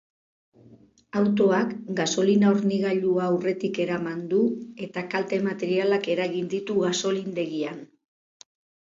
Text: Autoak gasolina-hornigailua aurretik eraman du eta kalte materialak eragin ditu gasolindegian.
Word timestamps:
Autoak 1.19 1.73
gasolina-hornigailua 1.97 3.27
aurretik 3.33 3.77
eraman 3.85 4.23
du 4.31 4.39
eta 4.87 5.03
kalte 5.11 5.39
materialak 5.49 6.09
eragin 6.15 6.49
ditu 6.55 6.79
gasolindegian. 6.87 7.77